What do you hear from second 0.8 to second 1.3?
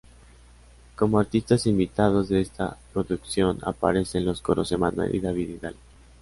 Como